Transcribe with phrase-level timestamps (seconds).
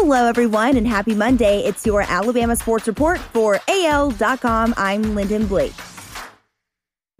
[0.00, 1.64] Hello, everyone, and happy Monday.
[1.64, 4.72] It's your Alabama Sports Report for AL.com.
[4.76, 5.74] I'm Lyndon Blake.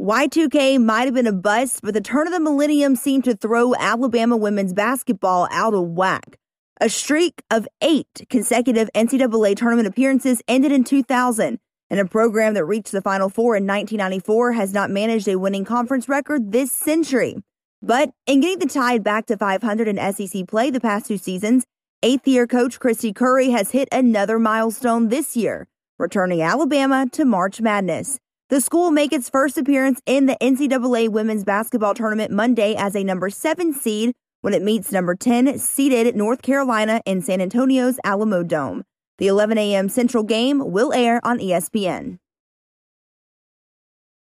[0.00, 3.74] Y2K might have been a bust, but the turn of the millennium seemed to throw
[3.74, 6.38] Alabama women's basketball out of whack.
[6.80, 11.58] A streak of eight consecutive NCAA tournament appearances ended in 2000,
[11.90, 15.64] and a program that reached the Final Four in 1994 has not managed a winning
[15.64, 17.38] conference record this century.
[17.82, 21.66] But in getting the Tide back to 500 in SEC play the past two seasons,
[22.02, 25.66] eighth year coach Kristy Curry has hit another milestone this year,
[25.98, 28.18] returning Alabama to March Madness.
[28.50, 32.94] The school will make its first appearance in the NCAA women's basketball tournament Monday as
[32.94, 37.98] a number seven seed when it meets number 10 seeded North Carolina in San Antonio's
[38.04, 38.82] Alamodome.
[39.18, 39.88] The 11 a.m.
[39.88, 42.18] Central game will air on ESPN.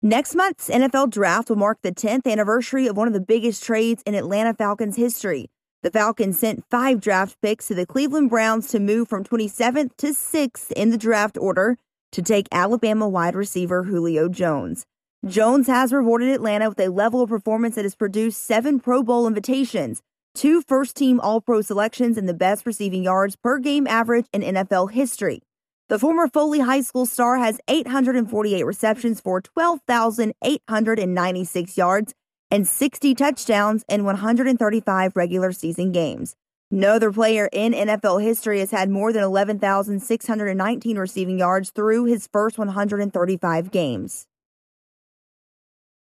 [0.00, 4.02] Next month's NFL draft will mark the 10th anniversary of one of the biggest trades
[4.06, 5.50] in Atlanta Falcons history.
[5.84, 10.14] The Falcons sent five draft picks to the Cleveland Browns to move from 27th to
[10.14, 11.76] 6th in the draft order
[12.12, 14.86] to take Alabama wide receiver Julio Jones.
[15.26, 19.26] Jones has rewarded Atlanta with a level of performance that has produced seven Pro Bowl
[19.26, 20.00] invitations,
[20.34, 24.40] two first team All Pro selections, and the best receiving yards per game average in
[24.40, 25.42] NFL history.
[25.90, 32.14] The former Foley High School star has 848 receptions for 12,896 yards
[32.54, 36.36] and 60 touchdowns in 135 regular season games.
[36.70, 42.28] No other player in NFL history has had more than 11,619 receiving yards through his
[42.32, 44.28] first 135 games.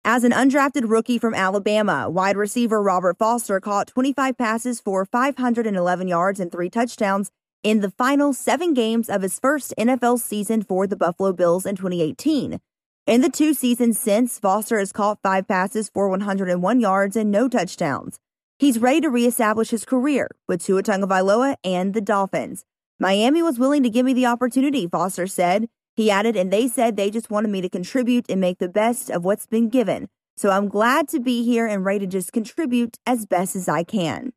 [0.03, 6.09] As an undrafted rookie from Alabama, wide receiver Robert Foster caught 25 passes for 511
[6.09, 7.31] yards and three touchdowns
[7.63, 11.77] in the final seven games of his first NFL season for the Buffalo Bills in
[11.77, 12.59] 2018.
[13.07, 17.47] In the two seasons since, Foster has caught five passes for 101 yards and no
[17.47, 18.19] touchdowns.
[18.57, 22.65] He's ready to reestablish his career with Tua Tagovailoa and the Dolphins.
[22.99, 25.67] Miami was willing to give me the opportunity, Foster said.
[25.95, 29.11] He added, and they said they just wanted me to contribute and make the best
[29.11, 30.09] of what's been given.
[30.35, 33.83] So I'm glad to be here and ready to just contribute as best as I
[33.83, 34.33] can.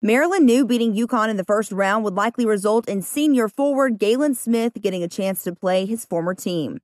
[0.00, 4.32] Maryland knew beating UConn in the first round would likely result in senior forward Galin
[4.32, 6.78] Smith getting a chance to play his former team.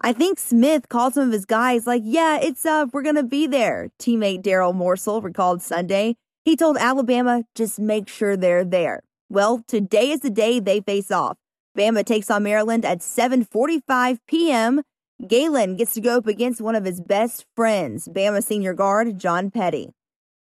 [0.00, 3.24] I think Smith called some of his guys like, yeah, it's up, we're going to
[3.24, 3.90] be there.
[3.98, 6.14] Teammate Darryl Morsell recalled Sunday.
[6.44, 9.02] He told Alabama, just make sure they're there.
[9.28, 11.38] Well, today is the day they face off.
[11.76, 14.82] Bama takes on Maryland at 7:45 p.m.
[15.26, 19.50] Galin gets to go up against one of his best friends, Bama senior guard John
[19.50, 19.90] Petty.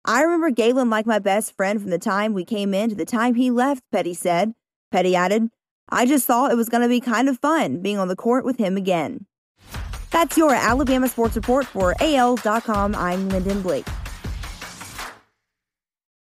[0.09, 3.03] I remember Galin like my best friend from the time we came in to the
[3.03, 4.53] time he left, Petty said.
[4.89, 5.49] Petty added,
[5.89, 8.45] I just thought it was going to be kind of fun being on the court
[8.45, 9.25] with him again.
[10.11, 12.95] That's your Alabama Sports Report for AL.com.
[12.95, 13.85] I'm Lyndon Blake.